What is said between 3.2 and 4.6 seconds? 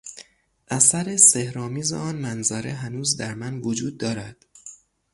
من وجود دارد.